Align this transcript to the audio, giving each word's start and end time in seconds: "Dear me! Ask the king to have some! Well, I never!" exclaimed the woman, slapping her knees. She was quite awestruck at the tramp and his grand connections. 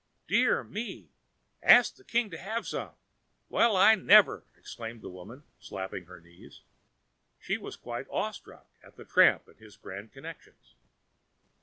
"Dear 0.27 0.63
me! 0.63 1.11
Ask 1.61 1.93
the 1.97 2.03
king 2.03 2.31
to 2.31 2.37
have 2.39 2.65
some! 2.65 2.95
Well, 3.49 3.75
I 3.77 3.93
never!" 3.93 4.47
exclaimed 4.57 5.03
the 5.03 5.11
woman, 5.11 5.43
slapping 5.59 6.05
her 6.05 6.19
knees. 6.19 6.63
She 7.39 7.55
was 7.59 7.75
quite 7.75 8.07
awestruck 8.09 8.65
at 8.81 8.95
the 8.95 9.05
tramp 9.05 9.47
and 9.47 9.59
his 9.59 9.77
grand 9.77 10.11
connections. 10.11 10.73